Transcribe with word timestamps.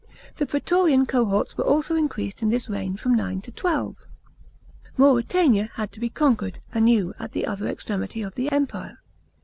The 0.37 0.47
praetorian 0.47 1.05
cohorts 1.05 1.55
were 1.59 1.63
also 1.63 1.95
increased 1.95 2.41
in 2.41 2.49
this 2.49 2.67
reign 2.67 2.97
from 2.97 3.13
nine 3.13 3.39
to 3.41 3.51
twelve. 3.51 3.97
Manretania 4.97 5.69
had 5.75 5.91
10 5.91 6.01
be 6.01 6.09
conquered 6.09 6.57
anew 6.73 7.13
at 7.19 7.33
the 7.33 7.45
other 7.45 7.67
extremity 7.67 8.23
of 8.23 8.33
the 8.33 8.51
Empire. 8.51 8.97